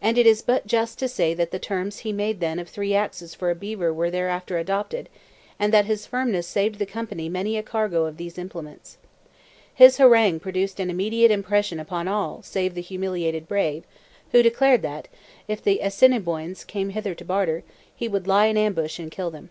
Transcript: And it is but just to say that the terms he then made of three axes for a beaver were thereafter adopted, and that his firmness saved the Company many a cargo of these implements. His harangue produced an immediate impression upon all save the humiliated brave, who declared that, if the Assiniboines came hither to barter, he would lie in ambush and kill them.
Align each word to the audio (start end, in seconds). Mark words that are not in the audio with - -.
And 0.00 0.16
it 0.16 0.24
is 0.26 0.40
but 0.40 0.66
just 0.66 0.98
to 1.00 1.06
say 1.06 1.34
that 1.34 1.50
the 1.50 1.58
terms 1.58 1.98
he 1.98 2.12
then 2.12 2.16
made 2.16 2.58
of 2.62 2.66
three 2.66 2.94
axes 2.94 3.34
for 3.34 3.50
a 3.50 3.54
beaver 3.54 3.92
were 3.92 4.10
thereafter 4.10 4.56
adopted, 4.56 5.10
and 5.58 5.70
that 5.70 5.84
his 5.84 6.06
firmness 6.06 6.46
saved 6.46 6.78
the 6.78 6.86
Company 6.86 7.28
many 7.28 7.58
a 7.58 7.62
cargo 7.62 8.06
of 8.06 8.16
these 8.16 8.38
implements. 8.38 8.96
His 9.74 9.98
harangue 9.98 10.40
produced 10.40 10.80
an 10.80 10.88
immediate 10.88 11.30
impression 11.30 11.78
upon 11.78 12.08
all 12.08 12.40
save 12.42 12.72
the 12.74 12.80
humiliated 12.80 13.46
brave, 13.46 13.84
who 14.32 14.42
declared 14.42 14.80
that, 14.80 15.08
if 15.46 15.62
the 15.62 15.80
Assiniboines 15.80 16.64
came 16.64 16.88
hither 16.88 17.14
to 17.14 17.24
barter, 17.26 17.62
he 17.94 18.08
would 18.08 18.26
lie 18.26 18.46
in 18.46 18.56
ambush 18.56 18.98
and 18.98 19.10
kill 19.12 19.30
them. 19.30 19.50